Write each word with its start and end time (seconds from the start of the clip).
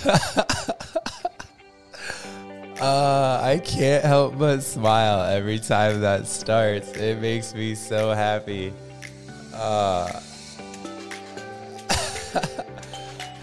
uh, 2.80 3.40
I 3.42 3.60
can't 3.62 4.02
help 4.04 4.38
but 4.38 4.62
smile 4.62 5.22
every 5.22 5.58
time 5.58 6.00
that 6.00 6.26
starts. 6.26 6.92
It 6.92 7.20
makes 7.20 7.54
me 7.54 7.74
so 7.74 8.12
happy. 8.12 8.72
Uh, 9.52 10.10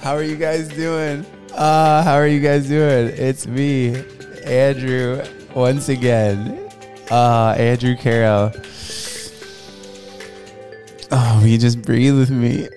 how 0.01 0.15
are 0.15 0.23
you 0.23 0.35
guys 0.35 0.67
doing? 0.69 1.25
Uh, 1.53 2.01
how 2.01 2.15
are 2.15 2.27
you 2.27 2.39
guys 2.39 2.67
doing? 2.67 3.13
It's 3.15 3.45
me, 3.45 4.03
Andrew, 4.43 5.23
once 5.53 5.89
again. 5.89 6.69
Uh, 7.11 7.53
Andrew 7.57 7.95
Carroll. 7.95 8.51
Oh, 11.11 11.43
you 11.45 11.57
just 11.59 11.83
breathe 11.83 12.17
with 12.17 12.31
me? 12.31 12.67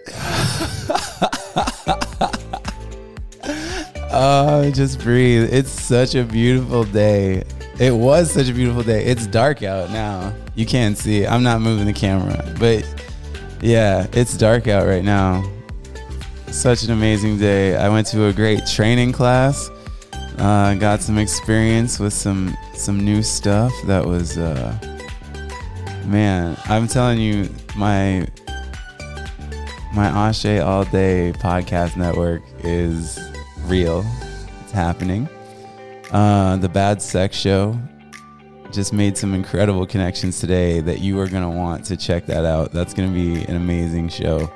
Oh, 4.13 4.69
just 4.73 5.01
breathe. 5.01 5.53
It's 5.53 5.71
such 5.71 6.17
a 6.17 6.25
beautiful 6.25 6.83
day. 6.83 7.45
It 7.79 7.95
was 7.95 8.33
such 8.33 8.49
a 8.49 8.53
beautiful 8.53 8.83
day. 8.83 9.05
It's 9.05 9.27
dark 9.29 9.63
out 9.63 9.91
now. 9.91 10.35
You 10.57 10.67
can't 10.67 10.99
see. 10.99 11.25
I'm 11.25 11.45
not 11.45 11.61
moving 11.61 11.87
the 11.87 11.93
camera, 11.93 12.55
but 12.59 12.85
yeah, 13.63 14.09
it's 14.13 14.37
dark 14.37 14.67
out 14.67 14.87
right 14.87 15.05
now. 15.05 15.49
Such 16.49 16.83
an 16.83 16.91
amazing 16.91 17.39
day. 17.39 17.77
I 17.77 17.89
went 17.89 18.09
to 18.09 18.27
a 18.27 18.33
great 18.33 18.67
training 18.67 19.13
class. 19.13 19.71
Uh, 20.39 20.75
got 20.75 21.01
some 21.03 21.17
experience 21.17 22.01
with 22.01 22.13
some 22.13 22.57
some 22.75 22.99
new 22.99 23.23
stuff 23.23 23.73
that 23.87 24.05
was 24.05 24.39
uh, 24.39 24.77
man. 26.05 26.57
I'm 26.65 26.89
telling 26.89 27.21
you, 27.21 27.49
my 27.77 28.27
my 29.95 30.07
Ashe 30.07 30.61
All 30.61 30.85
Day 30.85 31.33
podcast 31.37 31.97
network 31.97 32.43
is 32.65 33.30
real. 33.71 34.04
It's 34.63 34.73
happening. 34.73 35.29
Uh, 36.10 36.57
the 36.57 36.68
Bad 36.68 37.01
Sex 37.01 37.37
Show 37.37 37.79
just 38.73 38.93
made 38.93 39.16
some 39.16 39.32
incredible 39.32 39.87
connections 39.87 40.40
today 40.40 40.80
that 40.80 40.99
you 40.99 41.21
are 41.21 41.29
going 41.29 41.45
to 41.45 41.49
want 41.49 41.85
to 41.85 41.96
check 41.96 42.27
that 42.27 42.45
out. 42.45 42.73
That's 42.73 42.93
going 42.93 43.09
to 43.09 43.15
be 43.15 43.45
an 43.45 43.54
amazing 43.54 44.09
show. 44.09 44.52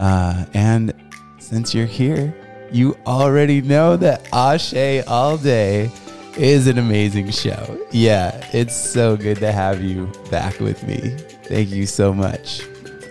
Uh, 0.00 0.46
and 0.52 0.92
since 1.38 1.74
you're 1.74 1.86
here, 1.86 2.34
you 2.72 2.96
already 3.06 3.60
know 3.60 3.96
that 3.96 4.28
Ashe 4.32 5.04
All 5.06 5.36
Day 5.36 5.90
is 6.36 6.66
an 6.66 6.78
amazing 6.78 7.30
show. 7.30 7.86
Yeah, 7.92 8.44
it's 8.52 8.74
so 8.74 9.16
good 9.16 9.38
to 9.38 9.52
have 9.52 9.80
you 9.80 10.10
back 10.28 10.58
with 10.58 10.82
me. 10.82 11.16
Thank 11.44 11.70
you 11.70 11.86
so 11.86 12.12
much. 12.12 12.62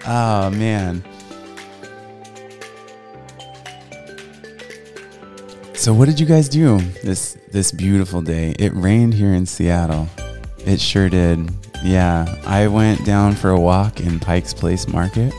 Oh, 0.06 0.50
man. 0.50 1.02
So 5.84 5.94
what 5.94 6.06
did 6.06 6.18
you 6.18 6.26
guys 6.26 6.48
do 6.48 6.78
this 7.04 7.38
this 7.52 7.74
beautiful 7.74 8.22
day? 8.22 8.56
It 8.58 8.74
rained 8.74 9.14
here 9.14 9.34
in 9.34 9.46
Seattle. 9.46 10.08
It 10.60 10.80
sure 10.80 11.10
did. 11.10 11.52
Yeah, 11.84 12.26
I 12.46 12.68
went 12.68 13.06
down 13.06 13.36
for 13.36 13.50
a 13.50 13.60
walk 13.60 14.00
in 14.00 14.18
Pike's 14.18 14.54
Place 14.54 14.88
Market. 14.88 15.34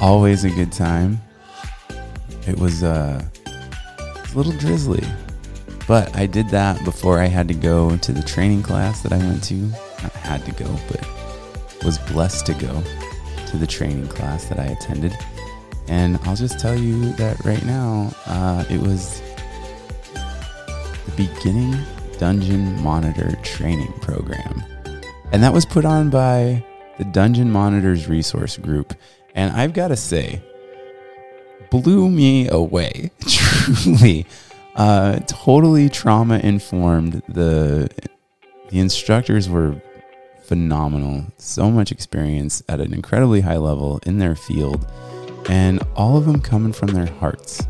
Always 0.00 0.44
a 0.44 0.50
good 0.50 0.72
time. 0.72 1.20
It 2.46 2.58
was 2.58 2.82
uh, 2.82 3.22
a 3.44 4.34
little 4.34 4.52
drizzly, 4.52 5.06
but 5.86 6.16
I 6.16 6.24
did 6.24 6.48
that 6.48 6.82
before 6.86 7.18
I 7.18 7.26
had 7.26 7.46
to 7.48 7.54
go 7.54 7.98
to 7.98 8.12
the 8.12 8.22
training 8.22 8.62
class 8.62 9.02
that 9.02 9.12
I 9.12 9.18
went 9.18 9.44
to. 9.44 9.54
Not 9.54 10.12
had 10.14 10.46
to 10.46 10.52
go, 10.52 10.74
but 10.90 11.84
was 11.84 11.98
blessed 11.98 12.46
to 12.46 12.54
go 12.54 12.82
to 13.48 13.58
the 13.58 13.66
training 13.66 14.08
class 14.08 14.46
that 14.46 14.58
I 14.58 14.64
attended. 14.64 15.14
And 15.90 16.20
I'll 16.22 16.36
just 16.36 16.60
tell 16.60 16.78
you 16.78 17.12
that 17.14 17.44
right 17.44 17.64
now, 17.64 18.14
uh, 18.26 18.64
it 18.70 18.80
was 18.80 19.20
the 21.04 21.12
beginning 21.16 21.76
Dungeon 22.16 22.80
Monitor 22.80 23.36
training 23.42 23.92
program. 23.94 24.62
And 25.32 25.42
that 25.42 25.52
was 25.52 25.66
put 25.66 25.84
on 25.84 26.08
by 26.08 26.64
the 26.98 27.04
Dungeon 27.04 27.50
Monitors 27.50 28.06
Resource 28.06 28.56
Group. 28.56 28.94
And 29.34 29.52
I've 29.52 29.72
got 29.72 29.88
to 29.88 29.96
say, 29.96 30.40
blew 31.70 32.08
me 32.08 32.48
away, 32.48 33.10
truly. 33.26 34.26
Uh, 34.76 35.18
totally 35.26 35.88
trauma 35.88 36.38
informed. 36.38 37.20
The, 37.28 37.90
the 38.68 38.78
instructors 38.78 39.48
were 39.48 39.82
phenomenal. 40.44 41.24
So 41.38 41.68
much 41.68 41.90
experience 41.90 42.62
at 42.68 42.80
an 42.80 42.94
incredibly 42.94 43.40
high 43.40 43.56
level 43.56 43.98
in 44.06 44.18
their 44.18 44.36
field 44.36 44.86
and 45.50 45.82
all 45.96 46.16
of 46.16 46.26
them 46.26 46.40
coming 46.40 46.72
from 46.72 46.90
their 46.90 47.06
hearts. 47.06 47.66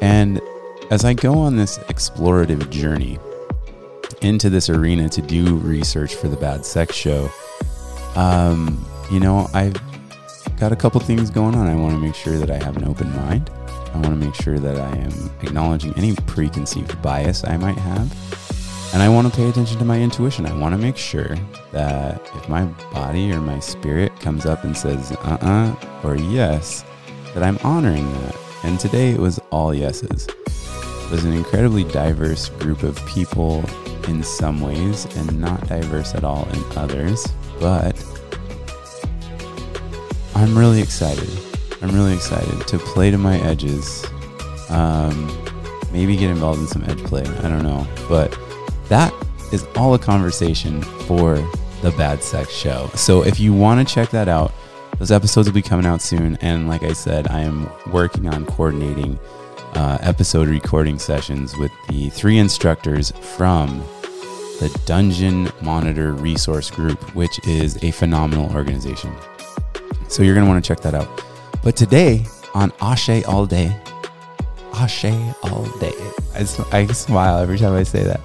And 0.00 0.40
as 0.92 1.04
I 1.04 1.12
go 1.12 1.34
on 1.38 1.56
this 1.56 1.78
explorative 1.78 2.70
journey 2.70 3.18
into 4.22 4.48
this 4.48 4.70
arena 4.70 5.08
to 5.08 5.20
do 5.20 5.56
research 5.56 6.14
for 6.14 6.28
the 6.28 6.36
Bad 6.36 6.64
Sex 6.64 6.94
Show, 6.94 7.28
um, 8.14 8.86
you 9.10 9.18
know, 9.18 9.50
I've 9.52 9.74
got 10.60 10.70
a 10.70 10.76
couple 10.76 11.00
things 11.00 11.30
going 11.30 11.56
on. 11.56 11.66
I 11.66 11.74
want 11.74 11.94
to 11.94 12.00
make 12.00 12.14
sure 12.14 12.38
that 12.38 12.48
I 12.48 12.62
have 12.62 12.76
an 12.76 12.84
open 12.84 13.10
mind. 13.16 13.50
I 13.92 13.94
want 13.94 14.20
to 14.20 14.26
make 14.26 14.34
sure 14.36 14.60
that 14.60 14.78
I 14.78 14.96
am 14.96 15.30
acknowledging 15.42 15.92
any 15.96 16.14
preconceived 16.26 17.02
bias 17.02 17.42
I 17.44 17.56
might 17.56 17.78
have. 17.78 18.43
And 18.94 19.02
I 19.02 19.08
want 19.08 19.28
to 19.28 19.36
pay 19.36 19.48
attention 19.48 19.76
to 19.80 19.84
my 19.84 20.00
intuition. 20.00 20.46
I 20.46 20.56
want 20.56 20.72
to 20.72 20.80
make 20.80 20.96
sure 20.96 21.36
that 21.72 22.22
if 22.36 22.48
my 22.48 22.64
body 22.92 23.32
or 23.32 23.40
my 23.40 23.58
spirit 23.58 24.14
comes 24.20 24.46
up 24.46 24.62
and 24.62 24.76
says 24.76 25.10
uh 25.10 25.36
uh 25.40 26.06
or 26.06 26.14
yes, 26.14 26.84
that 27.34 27.42
I'm 27.42 27.58
honoring 27.64 28.08
that. 28.20 28.36
And 28.62 28.78
today 28.78 29.10
it 29.10 29.18
was 29.18 29.40
all 29.50 29.74
yeses. 29.74 30.28
It 30.28 31.10
was 31.10 31.24
an 31.24 31.32
incredibly 31.32 31.82
diverse 31.82 32.50
group 32.50 32.84
of 32.84 33.04
people 33.04 33.64
in 34.06 34.22
some 34.22 34.60
ways 34.60 35.06
and 35.16 35.40
not 35.40 35.66
diverse 35.66 36.14
at 36.14 36.22
all 36.22 36.48
in 36.50 36.78
others. 36.78 37.26
But 37.58 38.00
I'm 40.36 40.56
really 40.56 40.80
excited. 40.80 41.28
I'm 41.82 41.92
really 41.92 42.14
excited 42.14 42.68
to 42.68 42.78
play 42.78 43.10
to 43.10 43.18
my 43.18 43.40
edges. 43.40 44.06
Um, 44.68 45.36
maybe 45.90 46.16
get 46.16 46.30
involved 46.30 46.60
in 46.60 46.68
some 46.68 46.84
edge 46.84 47.02
play. 47.02 47.22
I 47.22 47.48
don't 47.48 47.64
know. 47.64 47.84
But 48.08 48.38
that 48.88 49.12
is 49.52 49.66
all 49.76 49.94
a 49.94 49.98
conversation 49.98 50.82
for 50.82 51.36
the 51.82 51.92
Bad 51.96 52.22
Sex 52.22 52.52
Show. 52.52 52.90
So 52.94 53.24
if 53.24 53.38
you 53.38 53.52
want 53.52 53.86
to 53.86 53.94
check 53.94 54.10
that 54.10 54.28
out, 54.28 54.52
those 54.98 55.10
episodes 55.10 55.48
will 55.48 55.54
be 55.54 55.62
coming 55.62 55.86
out 55.86 56.00
soon. 56.00 56.36
And 56.40 56.68
like 56.68 56.82
I 56.82 56.92
said, 56.92 57.28
I 57.28 57.40
am 57.40 57.70
working 57.92 58.28
on 58.28 58.46
coordinating 58.46 59.18
uh, 59.74 59.98
episode 60.00 60.48
recording 60.48 60.98
sessions 60.98 61.56
with 61.56 61.72
the 61.88 62.10
three 62.10 62.38
instructors 62.38 63.10
from 63.36 63.80
the 64.60 64.80
Dungeon 64.86 65.50
Monitor 65.62 66.12
Resource 66.12 66.70
Group, 66.70 67.14
which 67.14 67.44
is 67.46 67.82
a 67.82 67.90
phenomenal 67.90 68.54
organization. 68.54 69.12
So 70.08 70.22
you're 70.22 70.34
going 70.34 70.46
to 70.46 70.50
want 70.50 70.64
to 70.64 70.68
check 70.68 70.80
that 70.82 70.94
out. 70.94 71.24
But 71.62 71.76
today 71.76 72.24
on 72.54 72.72
Ashe 72.80 73.24
All 73.24 73.46
Day, 73.46 73.76
Ashe 74.74 75.06
All 75.42 75.64
Day, 75.80 75.92
I, 76.34 76.46
I 76.72 76.86
smile 76.86 77.38
every 77.38 77.58
time 77.58 77.74
I 77.74 77.82
say 77.82 78.04
that. 78.04 78.20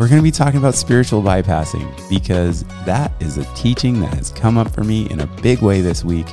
We're 0.00 0.08
going 0.08 0.18
to 0.18 0.22
be 0.22 0.30
talking 0.30 0.56
about 0.56 0.74
spiritual 0.76 1.20
bypassing 1.22 2.08
because 2.08 2.64
that 2.86 3.12
is 3.20 3.36
a 3.36 3.44
teaching 3.54 4.00
that 4.00 4.14
has 4.14 4.32
come 4.32 4.56
up 4.56 4.70
for 4.70 4.82
me 4.82 5.06
in 5.10 5.20
a 5.20 5.26
big 5.26 5.60
way 5.60 5.82
this 5.82 6.02
week 6.02 6.26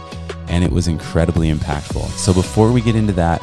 and 0.48 0.64
it 0.64 0.72
was 0.72 0.88
incredibly 0.88 1.52
impactful. 1.52 2.08
So 2.12 2.34
before 2.34 2.72
we 2.72 2.80
get 2.80 2.96
into 2.96 3.12
that, 3.16 3.42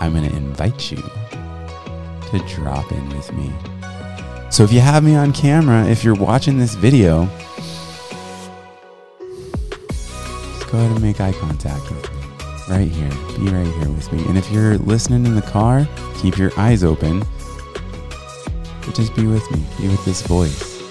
I'm 0.00 0.12
going 0.12 0.28
to 0.28 0.36
invite 0.36 0.90
you 0.90 0.96
to 0.96 2.44
drop 2.48 2.90
in 2.90 3.10
with 3.10 3.32
me. 3.32 3.52
So 4.50 4.64
if 4.64 4.72
you 4.72 4.80
have 4.80 5.04
me 5.04 5.14
on 5.14 5.32
camera, 5.32 5.86
if 5.86 6.02
you're 6.02 6.16
watching 6.16 6.58
this 6.58 6.74
video, 6.74 7.26
just 9.20 10.68
go 10.68 10.78
ahead 10.78 10.90
and 10.90 11.00
make 11.00 11.20
eye 11.20 11.32
contact 11.34 11.88
with 11.92 12.12
me. 12.12 12.18
Right 12.68 12.90
here. 12.90 13.08
Be 13.38 13.52
right 13.52 13.72
here 13.78 13.88
with 13.88 14.12
me. 14.12 14.24
And 14.24 14.36
if 14.36 14.50
you're 14.50 14.78
listening 14.78 15.26
in 15.26 15.36
the 15.36 15.42
car, 15.42 15.86
keep 16.20 16.38
your 16.38 16.50
eyes 16.58 16.82
open 16.82 17.22
just 18.94 19.14
be 19.14 19.26
with 19.26 19.48
me, 19.50 19.64
be 19.78 19.88
with 19.88 20.04
this 20.04 20.22
voice. 20.22 20.82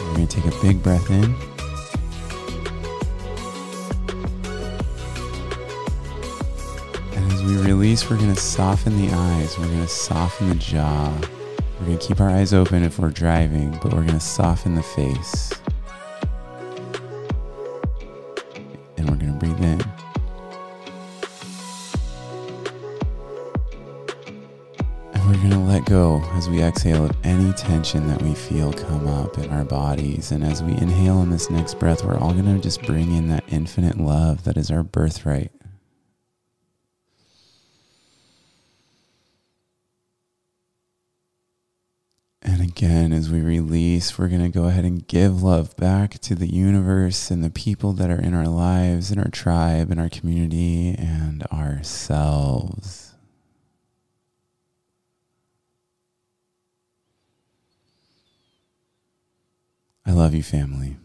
We're 0.00 0.14
going 0.14 0.26
to 0.26 0.40
take 0.40 0.52
a 0.52 0.62
big 0.62 0.82
breath 0.82 1.10
in. 1.10 1.34
And 7.12 7.32
as 7.32 7.42
we 7.44 7.56
release, 7.56 8.08
we're 8.08 8.16
going 8.16 8.34
to 8.34 8.40
soften 8.40 8.96
the 9.00 9.12
eyes, 9.12 9.58
we're 9.58 9.66
going 9.66 9.80
to 9.80 9.88
soften 9.88 10.48
the 10.48 10.54
jaw. 10.56 11.12
We're 11.80 11.86
going 11.86 11.98
to 11.98 12.06
keep 12.06 12.20
our 12.20 12.30
eyes 12.30 12.54
open 12.54 12.82
if 12.82 12.98
we're 12.98 13.10
driving, 13.10 13.70
but 13.82 13.92
we're 13.92 14.02
going 14.02 14.14
to 14.14 14.20
soften 14.20 14.74
the 14.74 14.82
face. 14.82 15.55
we're 25.26 25.32
going 25.38 25.50
to 25.50 25.58
let 25.58 25.84
go 25.86 26.22
as 26.34 26.48
we 26.48 26.62
exhale 26.62 27.04
of 27.04 27.16
any 27.24 27.52
tension 27.54 28.06
that 28.06 28.22
we 28.22 28.32
feel 28.32 28.72
come 28.72 29.08
up 29.08 29.36
in 29.38 29.50
our 29.50 29.64
bodies. 29.64 30.30
And 30.30 30.44
as 30.44 30.62
we 30.62 30.70
inhale 30.72 31.20
in 31.22 31.30
this 31.30 31.50
next 31.50 31.80
breath, 31.80 32.04
we're 32.04 32.16
all 32.16 32.32
going 32.32 32.44
to 32.44 32.60
just 32.60 32.82
bring 32.82 33.12
in 33.12 33.26
that 33.28 33.42
infinite 33.48 33.98
love 33.98 34.44
that 34.44 34.56
is 34.56 34.70
our 34.70 34.84
birthright. 34.84 35.50
And 42.42 42.62
again, 42.62 43.12
as 43.12 43.28
we 43.28 43.40
release, 43.40 44.16
we're 44.16 44.28
going 44.28 44.44
to 44.44 44.48
go 44.48 44.66
ahead 44.66 44.84
and 44.84 45.04
give 45.08 45.42
love 45.42 45.76
back 45.76 46.20
to 46.20 46.36
the 46.36 46.46
universe 46.46 47.32
and 47.32 47.42
the 47.42 47.50
people 47.50 47.92
that 47.94 48.10
are 48.10 48.20
in 48.20 48.32
our 48.32 48.46
lives, 48.46 49.10
in 49.10 49.18
our 49.18 49.30
tribe, 49.30 49.90
in 49.90 49.98
our 49.98 50.08
community, 50.08 50.94
and 50.96 51.42
ourselves. 51.52 53.05
I 60.06 60.12
love 60.12 60.34
you, 60.34 60.42
family. 60.44 60.98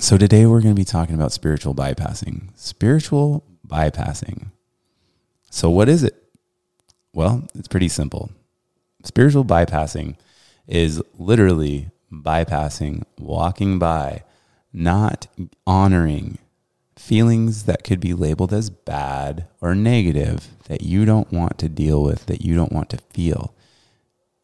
So, 0.00 0.18
today 0.18 0.44
we're 0.44 0.60
going 0.60 0.74
to 0.74 0.80
be 0.80 0.84
talking 0.84 1.14
about 1.14 1.30
spiritual 1.30 1.72
bypassing. 1.72 2.48
Spiritual 2.56 3.44
bypassing. 3.66 4.46
So, 5.50 5.70
what 5.70 5.88
is 5.88 6.02
it? 6.02 6.20
Well, 7.12 7.46
it's 7.54 7.68
pretty 7.68 7.88
simple. 7.88 8.30
Spiritual 9.04 9.44
bypassing 9.44 10.16
is 10.66 11.00
literally 11.16 11.90
bypassing, 12.12 13.04
walking 13.18 13.78
by, 13.78 14.24
not 14.72 15.28
honoring 15.64 16.38
feelings 16.96 17.64
that 17.64 17.84
could 17.84 18.00
be 18.00 18.14
labeled 18.14 18.52
as 18.52 18.68
bad 18.68 19.46
or 19.60 19.76
negative 19.76 20.48
that 20.66 20.82
you 20.82 21.04
don't 21.04 21.32
want 21.32 21.56
to 21.58 21.68
deal 21.68 22.02
with, 22.02 22.26
that 22.26 22.42
you 22.42 22.56
don't 22.56 22.72
want 22.72 22.90
to 22.90 22.96
feel. 22.96 23.54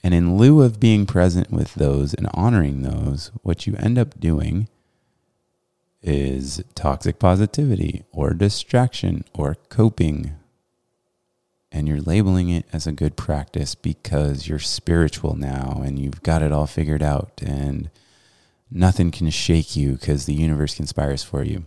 And 0.07 0.15
in 0.15 0.37
lieu 0.37 0.63
of 0.63 0.79
being 0.79 1.05
present 1.05 1.51
with 1.51 1.75
those 1.75 2.15
and 2.15 2.29
honoring 2.33 2.83
those, 2.83 3.33
what 3.43 3.67
you 3.67 3.75
end 3.77 3.99
up 3.99 4.21
doing 4.21 4.69
is 6.01 6.63
toxic 6.77 7.19
positivity 7.19 8.05
or 8.13 8.31
distraction 8.33 9.25
or 9.35 9.57
coping. 9.69 10.31
And 11.73 11.89
you're 11.89 12.01
labeling 12.01 12.51
it 12.51 12.67
as 12.73 12.87
a 12.87 12.93
good 12.93 13.17
practice 13.17 13.75
because 13.75 14.47
you're 14.47 14.61
spiritual 14.61 15.35
now 15.35 15.83
and 15.85 15.99
you've 15.99 16.23
got 16.23 16.41
it 16.41 16.53
all 16.53 16.69
figured 16.69 17.03
out 17.03 17.43
and 17.45 17.91
nothing 18.71 19.11
can 19.11 19.29
shake 19.31 19.75
you 19.75 19.95
because 19.95 20.27
the 20.27 20.35
universe 20.35 20.77
conspires 20.77 21.25
for 21.25 21.43
you. 21.43 21.65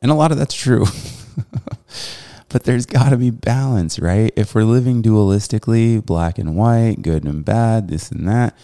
And 0.00 0.12
a 0.12 0.14
lot 0.14 0.30
of 0.30 0.38
that's 0.38 0.54
true. 0.54 0.86
but 2.52 2.64
there's 2.64 2.86
got 2.86 3.10
to 3.10 3.16
be 3.16 3.30
balance, 3.30 3.98
right? 3.98 4.32
If 4.36 4.54
we're 4.54 4.64
living 4.64 5.02
dualistically, 5.02 6.04
black 6.04 6.38
and 6.38 6.54
white, 6.54 7.02
good 7.02 7.24
and 7.24 7.44
bad, 7.44 7.88
this 7.88 8.10
and 8.10 8.28
that, 8.28 8.56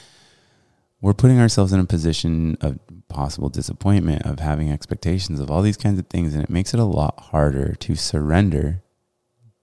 we're 1.00 1.14
putting 1.14 1.38
ourselves 1.38 1.72
in 1.72 1.80
a 1.80 1.84
position 1.84 2.58
of 2.60 2.78
possible 3.08 3.48
disappointment, 3.48 4.26
of 4.26 4.40
having 4.40 4.70
expectations 4.70 5.40
of 5.40 5.50
all 5.50 5.62
these 5.62 5.76
kinds 5.76 5.98
of 5.98 6.06
things. 6.08 6.34
And 6.34 6.42
it 6.42 6.50
makes 6.50 6.74
it 6.74 6.80
a 6.80 6.84
lot 6.84 7.18
harder 7.18 7.74
to 7.76 7.94
surrender 7.94 8.82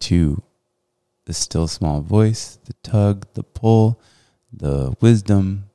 to 0.01 0.42
the 1.25 1.33
still 1.33 1.68
small 1.68 2.01
voice, 2.01 2.57
the 2.66 2.74
tug, 2.83 3.27
the 3.33 3.44
pull, 3.44 4.01
the 4.51 4.95
wisdom 5.01 5.66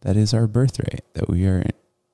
that 0.00 0.16
is 0.16 0.34
our 0.34 0.46
birthright, 0.46 1.04
that 1.14 1.28
we 1.28 1.46
are 1.46 1.62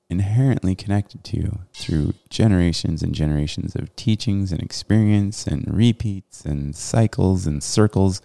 inherently 0.09 0.75
connected 0.75 1.23
to 1.23 1.59
through 1.73 2.13
generations 2.29 3.01
and 3.01 3.15
generations 3.15 3.75
of 3.75 3.95
teachings 3.95 4.51
and 4.51 4.61
experience 4.61 5.47
and 5.47 5.65
repeats 5.67 6.45
and 6.45 6.75
cycles 6.75 7.47
and 7.47 7.63
circles 7.63 8.21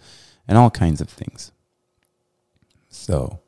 and 0.47 0.57
all 0.57 0.69
kinds 0.69 1.01
of 1.01 1.09
things. 1.09 1.51
So, 2.89 3.39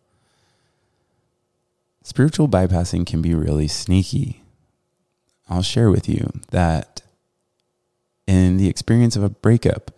spiritual 2.01 2.47
bypassing 2.47 3.05
can 3.05 3.21
be 3.21 3.35
really 3.35 3.67
sneaky. 3.67 4.41
I'll 5.49 5.61
share 5.61 5.91
with 5.91 6.09
you 6.09 6.31
that 6.51 7.03
in 8.25 8.57
the 8.57 8.69
experience 8.69 9.15
of 9.15 9.23
a 9.23 9.29
breakup 9.29 9.91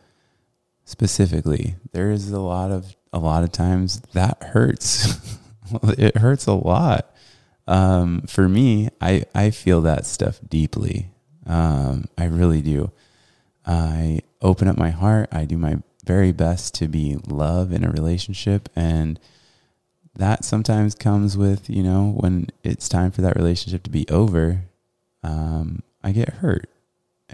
specifically, 0.83 1.75
there 1.93 2.11
is 2.11 2.31
a 2.31 2.39
lot 2.39 2.71
of 2.71 2.95
a 3.13 3.19
lot 3.19 3.43
of 3.43 3.51
times 3.51 4.01
that 4.13 4.41
hurts. 4.43 5.37
it 5.97 6.17
hurts 6.17 6.47
a 6.47 6.53
lot 6.53 7.14
um, 7.67 8.21
for 8.27 8.47
me, 8.47 8.89
I, 9.01 9.23
I 9.33 9.49
feel 9.49 9.81
that 9.81 10.05
stuff 10.05 10.39
deeply. 10.47 11.11
Um, 11.45 12.05
I 12.17 12.25
really 12.25 12.61
do. 12.61 12.91
I 13.65 14.21
open 14.41 14.67
up 14.67 14.77
my 14.77 14.91
heart. 14.91 15.29
I 15.31 15.45
do 15.45 15.57
my 15.57 15.81
very 16.05 16.31
best 16.31 16.75
to 16.75 16.87
be 16.87 17.17
love 17.27 17.71
in 17.71 17.83
a 17.83 17.89
relationship. 17.91 18.69
And 18.75 19.19
that 20.15 20.45
sometimes 20.45 20.95
comes 20.95 21.37
with, 21.37 21.69
you 21.69 21.83
know, 21.83 22.13
when 22.17 22.47
it's 22.63 22.87
time 22.87 23.11
for 23.11 23.21
that 23.21 23.35
relationship 23.35 23.83
to 23.83 23.89
be 23.89 24.07
over, 24.09 24.61
um, 25.23 25.81
I 26.03 26.11
get 26.11 26.29
hurt. 26.35 26.69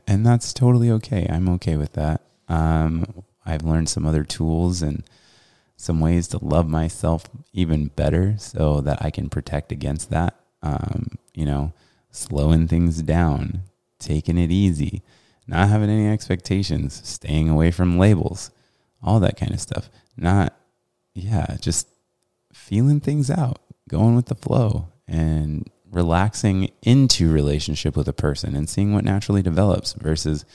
And 0.07 0.25
that's 0.25 0.54
totally 0.54 0.89
okay. 0.92 1.28
I'm 1.30 1.50
okay 1.50 1.75
with 1.75 1.94
that. 1.94 2.22
Um, 2.48 3.24
I've 3.45 3.63
learned 3.63 3.89
some 3.89 4.06
other 4.06 4.24
tools 4.24 4.81
and 4.81 5.04
some 5.81 6.00
ways 6.00 6.28
to 6.28 6.38
love 6.45 6.68
myself 6.68 7.28
even 7.54 7.88
better 7.88 8.36
so 8.38 8.81
that 8.81 9.01
I 9.01 9.10
can 9.10 9.30
protect 9.30 9.72
against 9.72 10.12
that. 10.12 10.36
Um, 10.62 11.07
you 11.33 11.44
know, 11.44 11.74
slowing 12.12 12.68
things 12.68 13.01
down, 13.01 13.62
taking 13.98 14.38
it 14.38 14.51
easy, 14.51 15.01
not 15.48 15.69
having 15.69 15.89
any 15.89 16.07
expectations, 16.07 17.01
staying 17.04 17.50
away 17.50 17.72
from 17.72 17.98
labels, 17.98 18.51
all 19.01 19.19
that 19.22 19.38
kind 19.38 19.54
of 19.54 19.60
stuff. 19.60 19.89
Not, 20.16 20.54
yeah, 21.16 21.57
just 21.60 21.88
feeling 22.54 23.00
things 23.00 23.31
out, 23.31 23.60
going 23.89 24.16
with 24.16 24.28
the 24.28 24.36
flow 24.36 24.89
and 25.07 25.68
relaxing 25.89 26.69
into 26.83 27.31
relationship 27.31 27.98
with 27.98 28.07
a 28.07 28.13
person 28.13 28.56
and 28.56 28.69
seeing 28.69 28.94
what 28.94 29.04
naturally 29.04 29.42
develops 29.42 29.94
versus 29.94 30.45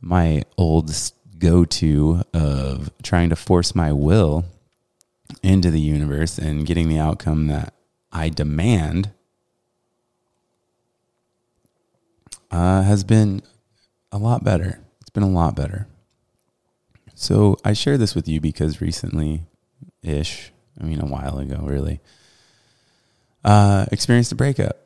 my 0.00 0.44
old 0.56 0.88
go 1.38 1.64
to 1.64 2.22
of 2.32 2.90
trying 3.02 3.30
to 3.30 3.36
force 3.36 3.74
my 3.74 3.92
will 3.92 4.44
into 5.42 5.70
the 5.70 5.80
universe 5.80 6.38
and 6.38 6.66
getting 6.66 6.88
the 6.88 6.98
outcome 6.98 7.46
that 7.48 7.74
I 8.12 8.28
demand 8.28 9.10
uh, 12.50 12.82
has 12.82 13.04
been 13.04 13.42
a 14.12 14.18
lot 14.18 14.44
better. 14.44 14.80
It's 15.00 15.10
been 15.10 15.22
a 15.22 15.28
lot 15.28 15.56
better. 15.56 15.86
So 17.14 17.56
I 17.64 17.72
share 17.72 17.98
this 17.98 18.14
with 18.14 18.28
you 18.28 18.40
because 18.40 18.80
recently 18.80 19.44
ish, 20.02 20.52
I 20.80 20.84
mean, 20.84 21.00
a 21.00 21.06
while 21.06 21.38
ago, 21.38 21.60
really, 21.62 22.00
uh, 23.44 23.86
experienced 23.90 24.32
a 24.32 24.36
breakup 24.36 24.76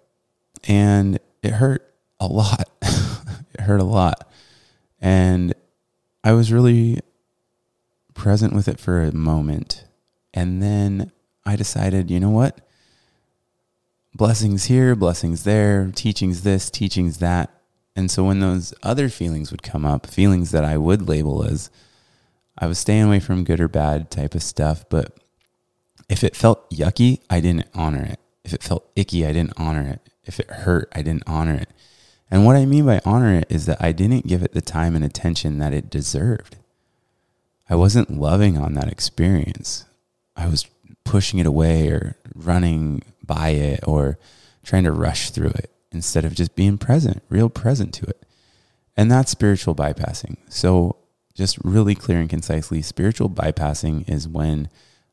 and 0.69 1.19
it 1.43 1.52
hurt 1.52 1.93
a 2.19 2.26
lot. 2.26 2.69
it 2.83 3.61
hurt 3.61 3.80
a 3.80 3.85
lot. 3.85 4.30
And 5.00 5.54
I 6.23 6.33
was 6.33 6.53
really 6.53 7.00
present 8.15 8.53
with 8.53 8.69
it 8.69 8.79
for 8.79 9.03
a 9.03 9.12
moment. 9.12 9.85
And 10.35 10.62
then 10.62 11.12
I 11.45 11.57
decided, 11.57 12.11
you 12.11 12.21
know 12.21 12.31
what? 12.31 12.61
Blessings 14.15 14.65
here, 14.65 14.95
blessings 14.95 15.45
there, 15.45 15.91
teachings 15.95 16.43
this, 16.43 16.69
teachings 16.71 17.19
that. 17.19 17.50
And 17.97 18.11
so 18.11 18.25
when 18.25 18.41
those 18.41 18.75
other 18.83 19.09
feelings 19.09 19.50
would 19.50 19.62
come 19.62 19.85
up, 19.85 20.07
feelings 20.07 20.50
that 20.50 20.65
I 20.65 20.77
would 20.77 21.09
label 21.09 21.45
as 21.45 21.71
I 22.59 22.67
was 22.67 22.79
staying 22.79 23.05
away 23.05 23.21
from 23.21 23.45
good 23.45 23.61
or 23.61 23.69
bad 23.69 24.11
type 24.11 24.35
of 24.35 24.43
stuff, 24.43 24.85
but 24.89 25.19
if 26.09 26.23
it 26.23 26.37
felt 26.37 26.69
yucky, 26.71 27.21
I 27.31 27.41
didn't 27.41 27.69
honor 27.75 28.03
it. 28.03 28.21
If 28.45 28.53
it 28.53 28.62
felt 28.62 28.91
icky, 28.97 29.25
I 29.25 29.33
didn't 29.33 29.55
honor 29.57 29.83
it. 29.83 30.12
If 30.25 30.41
it 30.41 30.50
hurt, 30.50 30.91
I 30.95 31.03
didn't 31.03 31.25
honor 31.27 31.55
it. 31.55 31.71
And 32.30 32.46
what 32.46 32.56
I 32.56 32.64
mean 32.64 32.87
by 32.87 33.00
honor 33.04 33.34
it 33.34 33.46
is 33.49 33.66
that 33.66 33.82
I 33.82 33.92
didn't 33.92 34.26
give 34.26 34.42
it 34.42 34.52
the 34.52 34.60
time 34.60 34.94
and 34.94 35.04
attention 35.04 35.58
that 35.58 35.75
it 35.75 35.90
deserved. 35.90 36.56
I 37.68 37.75
wasn't 37.75 38.18
loving 38.18 38.56
on 38.56 38.75
that 38.75 38.88
experience. 38.88 39.84
I 40.37 40.46
was 40.46 40.66
pushing 41.04 41.40
it 41.40 41.46
away 41.46 41.88
or 41.88 42.16
running 42.34 43.02
by 43.25 43.50
it 43.50 43.80
or 43.87 44.18
trying 44.64 44.84
to 44.84 44.92
rush 44.92 45.30
through 45.30 45.50
it 45.50 45.70
instead 45.92 46.25
of 46.25 46.34
just 46.34 46.54
being 46.54 46.78
present, 46.78 47.22
real 47.28 47.49
present 47.49 47.92
to 47.94 48.06
it. 48.06 48.25
And 48.96 49.10
that's 49.10 49.30
spiritual 49.30 49.75
bypassing. 49.75 50.37
So, 50.49 50.96
just 51.34 51.58
really 51.64 51.94
clear 51.94 52.18
and 52.18 52.28
concisely, 52.28 52.82
spiritual 52.82 53.30
bypassing 53.30 54.08
is 54.08 54.28
when 54.28 54.68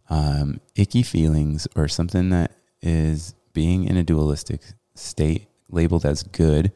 um, 0.09 0.59
icky 0.75 1.03
feelings 1.03 1.67
or 1.75 1.87
something 1.87 2.29
that 2.29 2.51
is 2.81 3.33
being 3.53 3.85
in 3.85 3.97
a 3.97 4.03
dualistic 4.03 4.61
state 4.95 5.47
labeled 5.69 6.05
as 6.05 6.23
good 6.23 6.71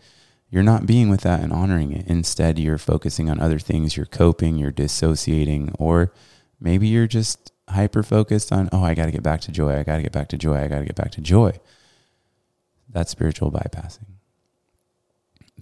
you're 0.52 0.64
not 0.64 0.86
being 0.86 1.10
with 1.10 1.22
that 1.22 1.40
and 1.40 1.54
honoring 1.54 1.94
it. 1.94 2.06
Instead, 2.08 2.60
you're 2.60 2.78
focusing 2.78 3.30
on 3.30 3.40
other 3.40 3.58
things. 3.58 3.96
You're 3.96 4.06
coping, 4.06 4.58
you're 4.58 4.70
dissociating, 4.70 5.74
or 5.80 6.14
maybe 6.60 6.90
you're 6.90 7.08
just 7.08 7.54
hyper 7.70 8.04
focused 8.04 8.52
on, 8.52 8.68
oh, 8.74 8.84
I 8.84 8.94
got 8.94 9.06
to 9.06 9.12
get 9.12 9.24
back 9.24 9.40
to 9.42 9.52
joy. 9.52 9.80
I 9.80 9.84
got 9.84 9.96
to 9.96 10.04
get 10.04 10.12
back 10.12 10.28
to 10.30 10.38
joy. 10.38 10.58
I 10.58 10.68
got 10.68 10.80
to 10.80 10.86
get 10.86 10.96
back 10.96 11.12
to 11.12 11.22
joy. 11.22 11.58
That's 12.90 13.12
spiritual 13.12 13.50
bypassing. 13.50 14.08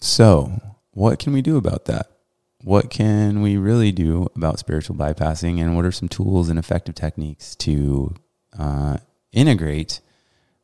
So, 0.02 0.60
what 0.92 1.20
can 1.20 1.34
we 1.34 1.44
do 1.44 1.58
about 1.58 1.86
that? 1.86 2.08
What 2.64 2.90
can 2.90 3.42
we 3.42 3.58
really 3.58 3.92
do 3.92 4.28
about 4.36 4.58
spiritual 4.58 4.96
bypassing? 4.96 5.62
And 5.62 5.76
what 5.76 5.86
are 5.86 5.92
some 5.92 6.10
tools 6.10 6.50
and 6.50 6.58
effective 6.58 6.96
techniques 6.96 7.56
to 7.58 8.16
uh, 8.58 8.98
integrate 9.32 10.02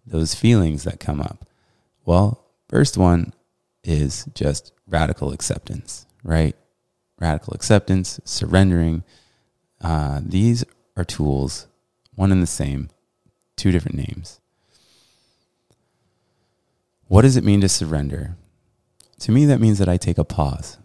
those 0.04 0.34
feelings 0.34 0.84
that 0.84 1.00
come 1.00 1.22
up? 1.22 1.48
Well, 2.06 2.44
first 2.68 2.98
one, 2.98 3.34
is 3.86 4.26
just 4.34 4.74
radical 4.88 5.32
acceptance, 5.32 6.06
right? 6.24 6.56
Radical 7.20 7.54
acceptance, 7.54 8.20
surrendering. 8.26 9.04
Uh, 9.82 10.22
these 10.24 10.66
are 10.98 11.06
tools 11.06 11.68
one 12.16 12.32
and 12.32 12.42
the 12.42 12.48
same, 12.48 12.90
two 13.56 13.72
different 13.72 13.98
names. 13.98 14.40
What 17.08 17.22
does 17.22 17.38
it 17.38 17.44
mean 17.44 17.62
to 17.62 17.70
surrender? 17.70 18.36
To 19.20 19.32
me, 19.32 19.46
that 19.46 19.60
means 19.60 19.78
that 19.80 19.90
I 19.90 19.98
take 19.98 20.18
a 20.18 20.24
pause. 20.24 20.78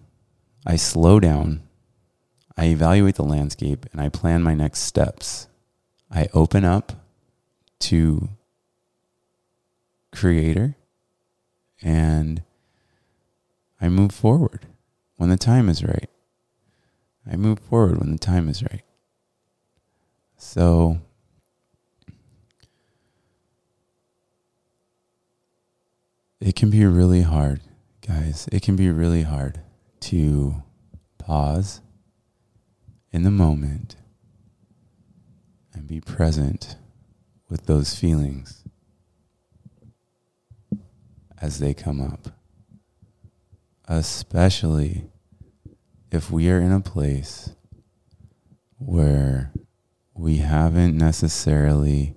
I 0.67 0.77
slow 0.77 1.19
down. 1.19 1.63
I 2.57 2.67
evaluate 2.67 3.15
the 3.15 3.25
landscape 3.25 3.87
and 3.93 4.01
I 4.01 4.09
plan 4.11 4.43
my 4.43 4.55
next 4.55 4.81
steps. 4.81 5.49
I 6.11 6.29
open 6.35 6.65
up 6.65 6.93
to 7.81 8.29
Creator 10.13 10.77
and 11.81 12.43
I 13.81 13.89
move 13.89 14.13
forward 14.13 14.67
when 15.17 15.31
the 15.31 15.37
time 15.37 15.69
is 15.69 15.83
right. 15.83 16.11
I 17.31 17.37
move 17.37 17.59
forward 17.59 17.99
when 17.99 18.13
the 18.13 18.19
time 18.19 18.49
is 18.49 18.63
right. 18.63 18.83
So, 20.37 21.01
it 26.41 26.57
can 26.57 26.71
be 26.71 26.85
really 26.85 27.23
hard, 27.23 27.61
guys. 28.07 28.49
It 28.51 28.63
can 28.63 28.77
be 28.77 28.91
really 28.91 29.23
hard 29.23 29.61
to 30.01 30.63
pause 31.19 31.81
in 33.13 33.23
the 33.23 33.31
moment 33.31 33.97
and 35.75 35.87
be 35.87 36.01
present 36.01 36.77
with 37.49 37.67
those 37.67 37.95
feelings 37.95 38.65
as 41.41 41.59
they 41.59 41.75
come 41.75 42.01
up. 42.01 42.40
Especially 43.93 45.11
if 46.13 46.31
we 46.31 46.49
are 46.49 46.61
in 46.61 46.71
a 46.71 46.81
place 46.81 47.57
where 48.79 49.53
we 50.15 50.37
haven't 50.37 50.97
necessarily 50.97 52.15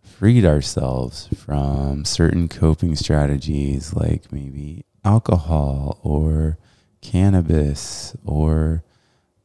freed 0.00 0.44
ourselves 0.44 1.28
from 1.34 2.04
certain 2.04 2.48
coping 2.48 2.94
strategies 2.94 3.92
like 3.92 4.30
maybe 4.30 4.84
alcohol 5.04 5.98
or 6.04 6.58
cannabis 7.00 8.14
or 8.24 8.84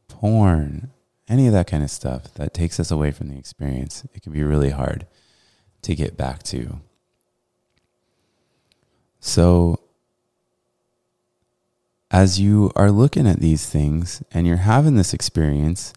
porn, 0.06 0.92
any 1.26 1.48
of 1.48 1.52
that 1.52 1.66
kind 1.66 1.82
of 1.82 1.90
stuff 1.90 2.32
that 2.34 2.54
takes 2.54 2.78
us 2.78 2.92
away 2.92 3.10
from 3.10 3.28
the 3.28 3.36
experience, 3.36 4.06
it 4.14 4.22
can 4.22 4.32
be 4.32 4.44
really 4.44 4.70
hard 4.70 5.04
to 5.82 5.96
get 5.96 6.16
back 6.16 6.44
to. 6.44 6.78
So, 9.18 9.80
as 12.18 12.40
you 12.40 12.68
are 12.74 12.90
looking 12.90 13.28
at 13.28 13.38
these 13.38 13.64
things 13.70 14.24
and 14.32 14.44
you're 14.44 14.56
having 14.56 14.96
this 14.96 15.14
experience 15.14 15.92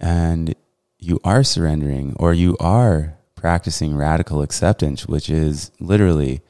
and 0.00 0.54
you 0.98 1.20
are 1.22 1.44
surrendering 1.44 2.16
or 2.18 2.32
you 2.32 2.56
are 2.58 3.14
practicing 3.34 3.94
radical 3.94 4.40
acceptance, 4.40 5.06
which 5.06 5.28
is 5.28 5.70
literally 5.78 6.40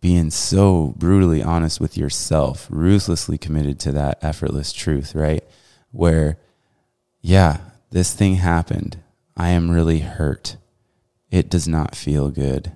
being 0.00 0.30
so 0.30 0.92
brutally 0.96 1.40
honest 1.40 1.80
with 1.80 1.96
yourself, 1.96 2.66
ruthlessly 2.70 3.38
committed 3.38 3.78
to 3.78 3.92
that 3.92 4.18
effortless 4.20 4.72
truth, 4.72 5.14
right? 5.14 5.44
Where, 5.92 6.38
yeah, 7.20 7.58
this 7.90 8.14
thing 8.14 8.34
happened. 8.34 8.98
I 9.36 9.50
am 9.50 9.70
really 9.70 10.00
hurt. 10.00 10.56
It 11.30 11.48
does 11.48 11.68
not 11.68 11.94
feel 11.94 12.30
good. 12.30 12.72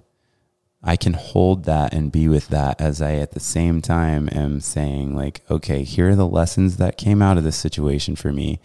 I 0.85 0.97
can 0.97 1.13
hold 1.13 1.65
that 1.65 1.95
and 1.95 2.11
be 2.11 2.27
with 2.27 2.49
that 2.49 2.81
as 2.81 3.01
I 3.01 3.15
at 3.15 3.33
the 3.33 3.41
same 3.41 3.81
time 3.81 4.29
am 4.33 4.61
saying, 4.61 5.15
like, 5.15 5.43
okay, 5.49 5.85
here 5.85 6.11
are 6.11 6.17
the 6.17 6.27
lessons 6.27 6.77
that 6.79 6.97
came 6.97 7.23
out 7.23 7.39
of 7.39 7.45
this 7.45 7.57
situation 7.57 8.17
for 8.17 8.33
me. 8.33 8.59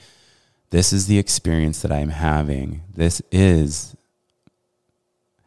This 0.71 0.91
is 0.91 1.07
the 1.07 1.19
experience 1.19 1.81
that 1.81 1.91
I'm 1.91 2.09
having. 2.09 2.81
This 2.93 3.21
is 3.31 3.95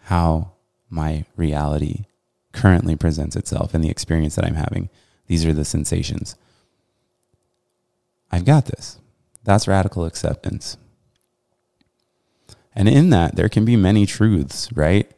how 0.05 0.53
my 0.89 1.25
reality 1.37 2.05
currently 2.53 2.95
presents 2.97 3.37
itself 3.37 3.75
and 3.75 3.83
the 3.83 3.91
experience 3.91 4.37
that 4.37 4.45
I'm 4.45 4.55
having. 4.55 4.91
These 5.27 5.45
are 5.45 5.53
the 5.53 5.65
sensations. 5.65 6.37
I've 8.31 8.45
got 8.45 8.67
this. 8.67 8.99
That's 9.43 9.69
radical 9.69 10.05
acceptance. 10.05 10.77
And 12.75 12.89
in 12.89 13.11
that, 13.11 13.35
there 13.35 13.49
can 13.49 13.65
be 13.65 13.77
many 13.77 14.07
truths, 14.07 14.73
right? 14.73 15.11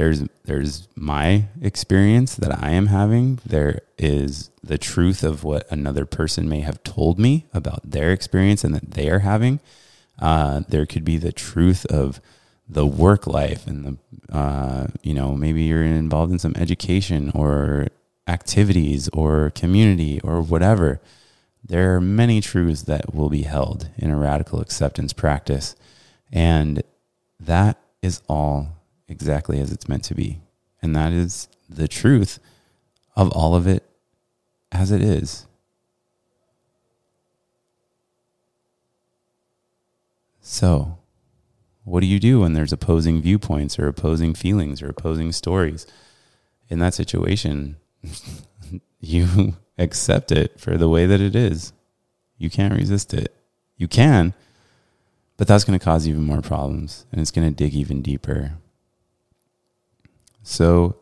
There's 0.00 0.22
there's 0.44 0.88
my 0.96 1.44
experience 1.60 2.34
that 2.36 2.64
I 2.64 2.70
am 2.70 2.86
having. 2.86 3.38
There 3.44 3.82
is 3.98 4.50
the 4.62 4.78
truth 4.78 5.22
of 5.22 5.44
what 5.44 5.70
another 5.70 6.06
person 6.06 6.48
may 6.48 6.60
have 6.60 6.82
told 6.84 7.18
me 7.18 7.48
about 7.52 7.90
their 7.90 8.10
experience 8.10 8.64
and 8.64 8.74
that 8.74 8.92
they 8.92 9.10
are 9.10 9.18
having. 9.18 9.60
Uh, 10.18 10.62
there 10.66 10.86
could 10.86 11.04
be 11.04 11.18
the 11.18 11.32
truth 11.32 11.84
of 11.84 12.18
the 12.66 12.86
work 12.86 13.26
life 13.26 13.66
and 13.66 13.84
the 13.84 14.34
uh, 14.34 14.86
you 15.02 15.12
know 15.12 15.34
maybe 15.34 15.64
you're 15.64 15.84
involved 15.84 16.32
in 16.32 16.38
some 16.38 16.54
education 16.56 17.30
or 17.34 17.88
activities 18.26 19.10
or 19.12 19.50
community 19.50 20.18
or 20.22 20.40
whatever 20.40 20.98
there 21.62 21.94
are 21.94 22.00
many 22.00 22.40
truths 22.40 22.82
that 22.82 23.12
will 23.14 23.28
be 23.28 23.42
held 23.42 23.90
in 23.98 24.10
a 24.10 24.16
radical 24.16 24.62
acceptance 24.62 25.12
practice 25.12 25.76
and 26.32 26.82
that 27.38 27.76
is 28.00 28.22
all 28.28 28.79
exactly 29.10 29.60
as 29.60 29.70
it's 29.70 29.88
meant 29.88 30.04
to 30.04 30.14
be 30.14 30.40
and 30.80 30.96
that 30.96 31.12
is 31.12 31.48
the 31.68 31.88
truth 31.88 32.38
of 33.14 33.30
all 33.32 33.54
of 33.54 33.66
it 33.66 33.84
as 34.72 34.90
it 34.90 35.02
is 35.02 35.46
so 40.40 40.96
what 41.90 42.00
do 42.00 42.06
you 42.06 42.20
do 42.20 42.40
when 42.40 42.52
there's 42.52 42.72
opposing 42.72 43.20
viewpoints 43.20 43.78
or 43.78 43.88
opposing 43.88 44.34
feelings 44.34 44.80
or 44.80 44.88
opposing 44.88 45.32
stories? 45.32 45.86
In 46.68 46.78
that 46.78 46.94
situation, 46.94 47.76
you 49.00 49.56
accept 49.78 50.30
it 50.30 50.60
for 50.60 50.76
the 50.76 50.88
way 50.88 51.06
that 51.06 51.20
it 51.20 51.34
is. 51.34 51.72
You 52.38 52.48
can't 52.48 52.74
resist 52.74 53.12
it. 53.12 53.34
You 53.76 53.88
can, 53.88 54.34
but 55.36 55.48
that's 55.48 55.64
going 55.64 55.78
to 55.78 55.84
cause 55.84 56.06
even 56.06 56.22
more 56.22 56.42
problems 56.42 57.06
and 57.10 57.20
it's 57.20 57.30
going 57.30 57.48
to 57.48 57.54
dig 57.54 57.74
even 57.74 58.02
deeper. 58.02 58.52
So, 60.42 60.96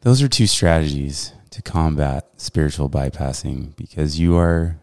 those 0.00 0.22
are 0.22 0.28
two 0.28 0.46
strategies 0.46 1.32
to 1.50 1.62
combat 1.62 2.28
spiritual 2.36 2.88
bypassing 2.88 3.74
because 3.76 4.18
you 4.18 4.36
are 4.36 4.78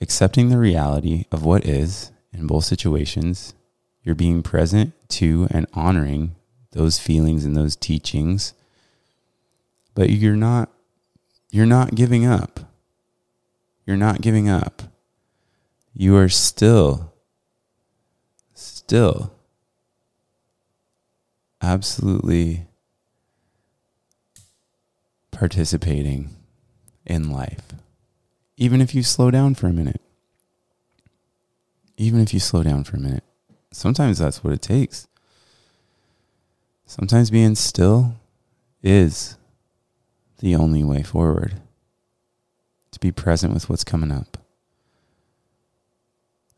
accepting 0.00 0.48
the 0.48 0.58
reality 0.58 1.24
of 1.30 1.44
what 1.44 1.64
is 1.64 2.10
in 2.32 2.46
both 2.46 2.64
situations, 2.64 3.54
you're 4.02 4.14
being 4.14 4.42
present 4.42 4.92
to 5.08 5.46
and 5.50 5.66
honoring 5.72 6.34
those 6.72 6.98
feelings 6.98 7.44
and 7.44 7.56
those 7.56 7.76
teachings. 7.76 8.54
But 9.94 10.10
you're 10.10 10.36
not 10.36 10.70
you're 11.50 11.64
not 11.64 11.94
giving 11.94 12.26
up. 12.26 12.60
You're 13.86 13.96
not 13.96 14.20
giving 14.20 14.48
up. 14.48 14.82
You 15.94 16.16
are 16.16 16.28
still 16.28 17.14
still 18.52 19.35
absolutely 21.66 22.66
participating 25.30 26.30
in 27.04 27.30
life. 27.30 27.72
Even 28.56 28.80
if 28.80 28.94
you 28.94 29.02
slow 29.02 29.30
down 29.30 29.54
for 29.54 29.66
a 29.66 29.72
minute 29.72 30.00
even 31.96 32.20
if 32.20 32.34
you 32.34 32.40
slow 32.40 32.62
down 32.62 32.84
for 32.84 32.96
a 32.96 33.00
minute, 33.00 33.24
sometimes 33.72 34.18
that's 34.18 34.44
what 34.44 34.52
it 34.52 34.62
takes. 34.62 35.08
Sometimes 36.84 37.30
being 37.30 37.54
still 37.54 38.14
is 38.82 39.36
the 40.38 40.54
only 40.54 40.84
way 40.84 41.02
forward. 41.02 41.54
To 42.92 43.00
be 43.00 43.12
present 43.12 43.52
with 43.52 43.68
what's 43.68 43.84
coming 43.84 44.12
up. 44.12 44.38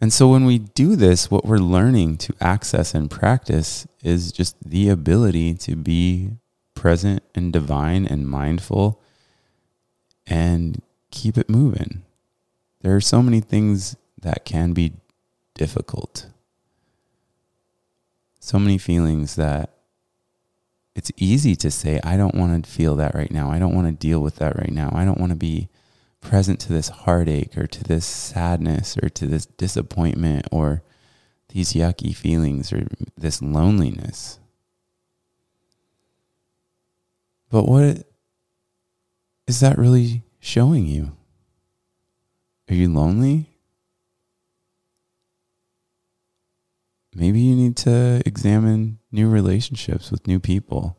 And 0.01 0.13
so 0.13 0.29
when 0.29 0.45
we 0.45 0.59
do 0.59 0.95
this, 0.95 1.31
what 1.31 1.45
we're 1.45 1.59
learning 1.59 2.19
to 2.19 2.35
access 2.41 2.95
and 2.95 3.11
practice 3.11 3.87
is 4.03 4.31
just 4.31 4.57
the 4.65 4.89
ability 4.89 5.55
to 5.55 5.75
be 5.75 6.31
present 6.75 7.23
and 7.35 7.53
divine 7.53 8.07
and 8.07 8.29
mindful 8.29 9.01
and 10.27 10.81
keep 11.11 11.37
it 11.37 11.51
moving. 11.51 12.03
There 12.83 12.95
are 12.95 13.01
so 13.01 13.23
many 13.23 13.41
things 13.41 13.97
that 14.21 14.45
can 14.45 14.73
be 14.73 14.93
difficult. 15.55 16.27
So 18.39 18.59
many 18.59 18.79
feelings 18.79 19.35
that 19.35 19.75
it's 20.95 21.11
easy 21.17 21.57
to 21.57 21.71
say, 21.71 22.01
I 22.05 22.17
don't 22.17 22.35
want 22.35 22.65
to 22.65 22.71
feel 22.71 22.97
that 22.97 23.15
right 23.15 23.31
now. 23.31 23.51
I 23.51 23.59
don't 23.59 23.75
want 23.75 23.89
to 23.89 23.93
deal 23.93 24.21
with 24.21 24.37
that 24.37 24.57
right 24.57 24.73
now. 24.73 24.91
I 24.95 25.05
don't 25.05 25.19
want 25.19 25.31
to 25.31 25.37
be 25.37 25.69
present 26.21 26.61
to 26.61 26.73
this 26.73 26.89
heartache 26.89 27.57
or 27.57 27.67
to 27.67 27.85
this 27.85 28.05
sadness 28.05 28.97
or 29.03 29.09
to 29.09 29.27
this 29.27 29.47
disappointment 29.47 30.47
or 30.51 30.83
these 31.51 31.73
yucky 31.73 32.15
feelings 32.15 32.73
or 32.73 32.87
this 33.17 33.41
loneliness. 33.41 34.39
But 37.51 37.67
what 37.67 38.07
is 39.47 39.61
that 39.61 39.79
really 39.79 40.25
showing 40.41 40.87
you? 40.87 41.17
Are 42.69 42.75
you 42.75 42.93
lonely? 42.93 43.49
maybe 47.19 47.41
you 47.41 47.57
need 47.57 47.77
to 47.77 48.23
examine 48.25 48.99
new 49.11 49.29
relationships 49.29 50.11
with 50.11 50.27
new 50.27 50.39
people. 50.39 50.97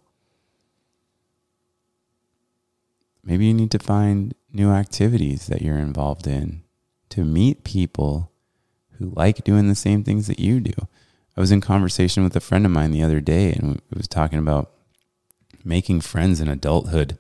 Maybe 3.24 3.46
you 3.46 3.54
need 3.54 3.72
to 3.72 3.80
find 3.80 4.34
new 4.52 4.72
activities 4.72 5.48
that 5.48 5.62
you're 5.62 5.78
involved 5.78 6.28
in 6.28 6.64
to 7.10 7.24
meet 7.24 7.64
people 7.64 8.32
who 8.98 9.12
like 9.16 9.44
doing 9.44 9.68
the 9.68 9.76
same 9.76 10.04
things 10.04 10.28
that 10.28 10.40
you 10.40 10.60
do. 10.60 10.74
I 11.38 11.40
was 11.40 11.52
in 11.52 11.62
conversation 11.62 12.24
with 12.24 12.36
a 12.36 12.42
friend 12.42 12.66
of 12.66 12.72
mine 12.72 12.92
the 12.92 13.04
other 13.04 13.22
day 13.22 13.54
and 13.54 13.82
we 13.90 13.98
was 13.98 14.08
talking 14.08 14.40
about 14.40 14.72
making 15.64 16.02
friends 16.02 16.42
in 16.42 16.48
adulthood. 16.48 17.18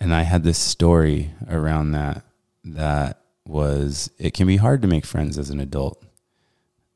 And 0.00 0.14
I 0.14 0.22
had 0.22 0.44
this 0.44 0.58
story 0.58 1.32
around 1.48 1.92
that 1.92 2.24
that 2.64 3.20
was 3.46 4.10
it 4.18 4.34
can 4.34 4.46
be 4.46 4.56
hard 4.56 4.82
to 4.82 4.88
make 4.88 5.04
friends 5.04 5.38
as 5.38 5.50
an 5.50 5.60
adult, 5.60 6.02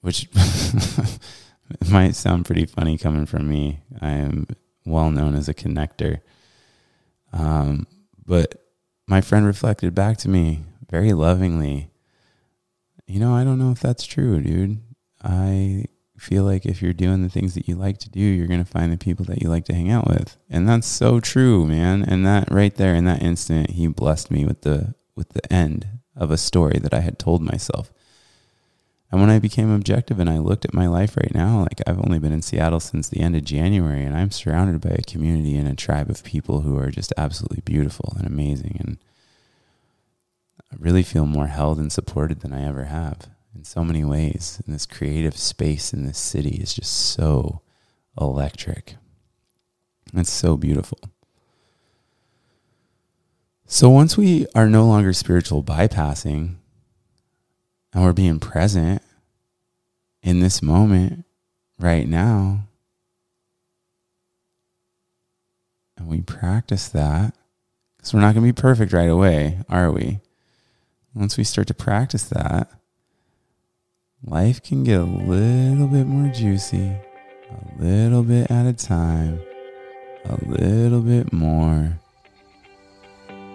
which 0.00 0.28
might 1.90 2.14
sound 2.14 2.44
pretty 2.44 2.66
funny 2.66 2.96
coming 2.98 3.26
from 3.26 3.48
me. 3.48 3.80
I 4.00 4.10
am 4.10 4.46
well 4.84 5.10
known 5.10 5.34
as 5.34 5.48
a 5.48 5.54
connector. 5.54 6.20
Um, 7.32 7.86
but 8.24 8.61
my 9.06 9.20
friend 9.20 9.46
reflected 9.46 9.94
back 9.94 10.16
to 10.18 10.28
me 10.28 10.64
very 10.88 11.12
lovingly 11.12 11.92
you 13.12 13.20
know, 13.20 13.34
I 13.34 13.44
don't 13.44 13.58
know 13.58 13.70
if 13.70 13.80
that's 13.80 14.06
true, 14.06 14.40
dude. 14.40 14.80
I 15.22 15.84
feel 16.16 16.44
like 16.44 16.64
if 16.64 16.80
you're 16.80 16.94
doing 16.94 17.22
the 17.22 17.28
things 17.28 17.54
that 17.54 17.68
you 17.68 17.74
like 17.74 17.98
to 17.98 18.10
do, 18.10 18.20
you're 18.20 18.46
going 18.46 18.64
to 18.64 18.70
find 18.70 18.90
the 18.90 18.96
people 18.96 19.26
that 19.26 19.42
you 19.42 19.50
like 19.50 19.66
to 19.66 19.74
hang 19.74 19.90
out 19.90 20.08
with. 20.08 20.38
And 20.48 20.66
that's 20.66 20.86
so 20.86 21.20
true, 21.20 21.66
man. 21.66 22.02
And 22.02 22.24
that 22.24 22.50
right 22.50 22.74
there 22.74 22.94
in 22.94 23.04
that 23.04 23.22
instant, 23.22 23.70
he 23.70 23.86
blessed 23.86 24.30
me 24.30 24.46
with 24.46 24.62
the 24.62 24.94
with 25.14 25.30
the 25.30 25.52
end 25.52 25.86
of 26.16 26.30
a 26.30 26.38
story 26.38 26.78
that 26.78 26.94
I 26.94 27.00
had 27.00 27.18
told 27.18 27.42
myself. 27.42 27.92
And 29.12 29.20
when 29.20 29.28
I 29.28 29.38
became 29.38 29.70
objective 29.70 30.18
and 30.18 30.30
I 30.30 30.38
looked 30.38 30.64
at 30.64 30.72
my 30.72 30.86
life 30.86 31.18
right 31.18 31.34
now, 31.34 31.60
like 31.60 31.82
I've 31.86 31.98
only 31.98 32.18
been 32.18 32.32
in 32.32 32.40
Seattle 32.40 32.80
since 32.80 33.10
the 33.10 33.20
end 33.20 33.36
of 33.36 33.44
January 33.44 34.02
and 34.04 34.16
I'm 34.16 34.30
surrounded 34.30 34.80
by 34.80 34.96
a 34.98 35.02
community 35.02 35.54
and 35.54 35.68
a 35.68 35.76
tribe 35.76 36.08
of 36.08 36.24
people 36.24 36.62
who 36.62 36.78
are 36.78 36.90
just 36.90 37.12
absolutely 37.18 37.60
beautiful 37.62 38.14
and 38.16 38.26
amazing 38.26 38.78
and 38.80 38.96
I 40.72 40.76
really 40.78 41.02
feel 41.02 41.26
more 41.26 41.48
held 41.48 41.78
and 41.78 41.92
supported 41.92 42.40
than 42.40 42.54
I 42.54 42.66
ever 42.66 42.84
have 42.84 43.28
in 43.54 43.64
so 43.64 43.84
many 43.84 44.02
ways. 44.02 44.62
And 44.64 44.74
this 44.74 44.86
creative 44.86 45.36
space 45.36 45.92
in 45.92 46.06
this 46.06 46.18
city 46.18 46.56
is 46.56 46.72
just 46.72 46.92
so 46.92 47.60
electric. 48.18 48.96
It's 50.14 50.30
so 50.30 50.56
beautiful. 50.56 50.98
So 53.66 53.90
once 53.90 54.16
we 54.16 54.46
are 54.54 54.68
no 54.68 54.86
longer 54.86 55.12
spiritual 55.12 55.62
bypassing 55.62 56.56
and 57.92 58.02
we're 58.02 58.12
being 58.12 58.40
present 58.40 59.02
in 60.22 60.40
this 60.40 60.62
moment 60.62 61.24
right 61.78 62.08
now, 62.08 62.68
and 65.96 66.06
we 66.08 66.20
practice 66.20 66.88
that, 66.88 67.34
because 67.96 68.14
we're 68.14 68.20
not 68.20 68.34
going 68.34 68.46
to 68.46 68.52
be 68.52 68.60
perfect 68.60 68.92
right 68.92 69.10
away, 69.10 69.60
are 69.68 69.90
we? 69.90 70.20
once 71.14 71.36
we 71.36 71.44
start 71.44 71.66
to 71.66 71.74
practice 71.74 72.24
that, 72.30 72.70
life 74.24 74.62
can 74.62 74.82
get 74.82 75.00
a 75.00 75.04
little 75.04 75.86
bit 75.86 76.06
more 76.06 76.32
juicy, 76.32 76.90
a 77.50 77.82
little 77.82 78.22
bit 78.22 78.50
at 78.50 78.66
a 78.66 78.72
time, 78.72 79.40
a 80.24 80.38
little 80.46 81.00
bit 81.00 81.32
more. 81.32 81.98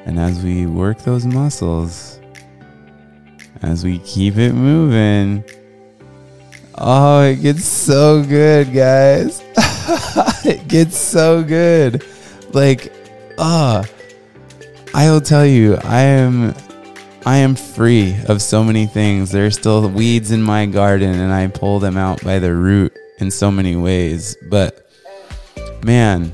And 0.05 0.19
as 0.19 0.43
we 0.43 0.65
work 0.65 0.99
those 0.99 1.25
muscles, 1.25 2.19
as 3.61 3.83
we 3.83 3.99
keep 3.99 4.37
it 4.37 4.53
moving, 4.53 5.43
oh, 6.75 7.23
it 7.23 7.37
gets 7.37 7.65
so 7.65 8.23
good, 8.23 8.73
guys. 8.73 9.43
it 10.45 10.67
gets 10.67 10.97
so 10.97 11.43
good. 11.43 12.05
Like, 12.53 12.91
ah, 13.37 13.83
oh, 13.83 13.93
I 14.93 15.09
will 15.11 15.21
tell 15.21 15.45
you, 15.45 15.75
I 15.83 16.01
am 16.01 16.55
I 17.27 17.37
am 17.37 17.55
free 17.55 18.15
of 18.29 18.41
so 18.41 18.63
many 18.63 18.85
things. 18.85 19.31
There 19.31 19.45
are 19.45 19.51
still 19.51 19.89
weeds 19.89 20.31
in 20.31 20.41
my 20.41 20.65
garden, 20.65 21.19
and 21.19 21.33
I 21.33 21.47
pull 21.47 21.77
them 21.79 21.97
out 21.97 22.23
by 22.23 22.39
the 22.39 22.53
root 22.53 22.93
in 23.19 23.31
so 23.31 23.51
many 23.51 23.75
ways. 23.75 24.37
But 24.49 24.89
man, 25.83 26.31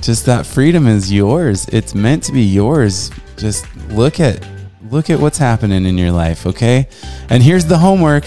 just 0.00 0.26
that 0.26 0.44
freedom 0.44 0.88
is 0.88 1.12
yours. 1.12 1.68
It's 1.68 1.94
meant 1.94 2.24
to 2.24 2.32
be 2.32 2.42
yours. 2.42 3.12
Just 3.36 3.66
look 3.90 4.18
at 4.18 4.44
look 4.92 5.10
at 5.10 5.18
what's 5.18 5.38
happening 5.38 5.84
in 5.84 5.98
your 5.98 6.12
life, 6.12 6.46
okay? 6.46 6.86
And 7.28 7.42
here's 7.42 7.66
the 7.66 7.78
homework. 7.78 8.24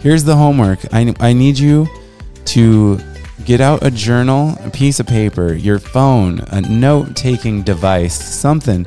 Here's 0.00 0.24
the 0.24 0.36
homework. 0.36 0.80
I 0.92 1.14
I 1.20 1.32
need 1.32 1.58
you 1.58 1.88
to 2.46 2.98
get 3.44 3.60
out 3.60 3.84
a 3.84 3.90
journal, 3.90 4.54
a 4.64 4.70
piece 4.70 5.00
of 5.00 5.06
paper, 5.06 5.54
your 5.54 5.78
phone, 5.78 6.40
a 6.48 6.60
note-taking 6.60 7.62
device, 7.62 8.14
something 8.14 8.86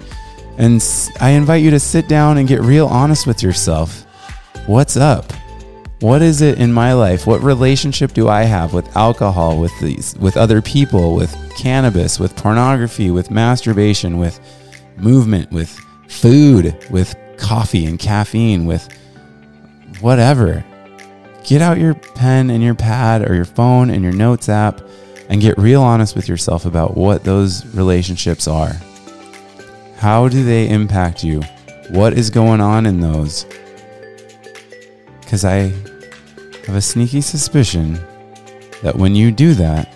and 0.57 0.83
I 1.19 1.31
invite 1.31 1.63
you 1.63 1.71
to 1.71 1.79
sit 1.79 2.07
down 2.07 2.37
and 2.37 2.47
get 2.47 2.61
real 2.61 2.85
honest 2.85 3.25
with 3.25 3.41
yourself. 3.41 4.05
What's 4.67 4.95
up? 4.95 5.31
What 6.01 6.21
is 6.21 6.41
it 6.41 6.59
in 6.59 6.71
my 6.71 6.93
life? 6.93 7.25
What 7.25 7.41
relationship 7.41 8.13
do 8.13 8.27
I 8.27 8.43
have 8.43 8.73
with 8.73 8.95
alcohol, 8.95 9.57
with 9.59 9.71
these, 9.79 10.15
with 10.17 10.37
other 10.37 10.61
people, 10.61 11.15
with 11.15 11.35
cannabis, 11.57 12.19
with 12.19 12.35
pornography, 12.35 13.09
with 13.11 13.31
masturbation, 13.31 14.17
with 14.17 14.39
movement, 14.97 15.51
with 15.51 15.69
food, 16.07 16.77
with 16.91 17.15
coffee 17.41 17.85
and 17.85 17.99
caffeine, 17.99 18.65
with 18.65 18.87
whatever? 19.99 20.63
Get 21.43 21.61
out 21.61 21.79
your 21.79 21.95
pen 21.95 22.49
and 22.49 22.63
your 22.63 22.75
pad 22.75 23.27
or 23.27 23.35
your 23.35 23.45
phone 23.45 23.89
and 23.89 24.03
your 24.03 24.13
notes 24.13 24.47
app 24.47 24.81
and 25.27 25.41
get 25.41 25.57
real 25.57 25.81
honest 25.81 26.15
with 26.15 26.29
yourself 26.29 26.65
about 26.65 26.95
what 26.95 27.23
those 27.23 27.65
relationships 27.75 28.47
are. 28.47 28.73
How 29.97 30.27
do 30.27 30.43
they 30.43 30.69
impact 30.69 31.23
you? 31.23 31.41
What 31.89 32.13
is 32.13 32.29
going 32.29 32.61
on 32.61 32.85
in 32.85 32.99
those? 32.99 33.45
Because 35.21 35.43
I 35.43 35.73
have 36.65 36.75
a 36.75 36.81
sneaky 36.81 37.21
suspicion 37.21 37.93
that 38.83 38.95
when 38.95 39.15
you 39.15 39.31
do 39.31 39.53
that, 39.55 39.93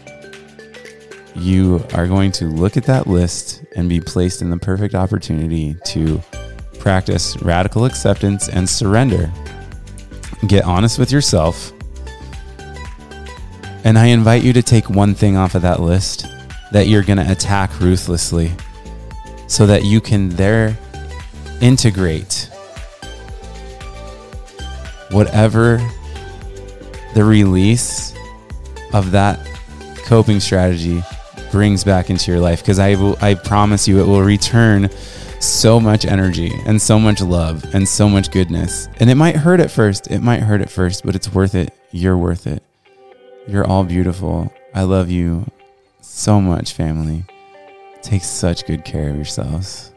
you 1.35 1.85
are 1.93 2.07
going 2.07 2.31
to 2.31 2.45
look 2.45 2.77
at 2.77 2.85
that 2.85 3.07
list 3.07 3.63
and 3.75 3.89
be 3.89 3.99
placed 3.99 4.41
in 4.41 4.49
the 4.49 4.57
perfect 4.57 4.95
opportunity 4.95 5.75
to 5.85 6.21
practice 6.85 7.35
radical 7.41 7.85
acceptance 7.85 8.47
and 8.47 8.69
surrender. 8.69 9.31
Get 10.45 10.65
honest 10.65 10.99
with 10.99 11.11
yourself. 11.11 11.71
And 13.83 13.97
I 13.97 14.05
invite 14.05 14.43
you 14.43 14.53
to 14.53 14.61
take 14.61 14.87
one 14.87 15.15
thing 15.15 15.35
off 15.35 15.55
of 15.55 15.63
that 15.63 15.81
list 15.81 16.27
that 16.71 16.87
you're 16.87 17.01
going 17.01 17.17
to 17.17 17.31
attack 17.31 17.79
ruthlessly 17.79 18.51
so 19.47 19.65
that 19.65 19.83
you 19.83 19.99
can 19.99 20.29
there 20.29 20.77
integrate 21.59 22.51
whatever 25.09 25.77
the 27.15 27.23
release 27.23 28.13
of 28.93 29.09
that 29.09 29.39
coping 30.05 30.39
strategy 30.39 31.01
brings 31.51 31.83
back 31.83 32.11
into 32.11 32.29
your 32.29 32.39
life 32.39 32.61
because 32.61 32.77
I 32.77 32.93
I 33.21 33.33
promise 33.33 33.87
you 33.87 33.99
it 33.99 34.05
will 34.05 34.21
return 34.21 34.87
so 35.45 35.79
much 35.79 36.05
energy 36.05 36.51
and 36.65 36.81
so 36.81 36.99
much 36.99 37.21
love 37.21 37.63
and 37.73 37.87
so 37.87 38.09
much 38.09 38.31
goodness. 38.31 38.87
And 38.99 39.09
it 39.09 39.15
might 39.15 39.35
hurt 39.35 39.59
at 39.59 39.71
first. 39.71 40.07
It 40.11 40.19
might 40.21 40.41
hurt 40.41 40.61
at 40.61 40.69
first, 40.69 41.05
but 41.05 41.15
it's 41.15 41.33
worth 41.33 41.55
it. 41.55 41.73
You're 41.91 42.17
worth 42.17 42.47
it. 42.47 42.63
You're 43.47 43.65
all 43.65 43.83
beautiful. 43.83 44.51
I 44.73 44.83
love 44.83 45.09
you 45.09 45.49
so 46.01 46.41
much, 46.41 46.73
family. 46.73 47.23
Take 48.01 48.23
such 48.23 48.65
good 48.65 48.83
care 48.83 49.09
of 49.09 49.15
yourselves. 49.15 49.91